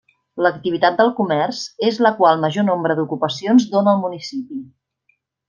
[0.43, 4.61] L'activitat del comerç és la qual major nombre d'ocupacions dóna al municipi.